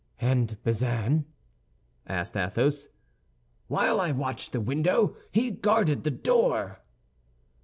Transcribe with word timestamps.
"And 0.19 0.57
Bazin?" 0.63 1.25
asked 2.07 2.35
Athos. 2.35 2.87
"While 3.67 4.01
I 4.01 4.11
watched 4.11 4.51
the 4.51 4.59
window, 4.59 5.15
he 5.31 5.51
guarded 5.51 6.03
the 6.03 6.09
door." 6.09 6.79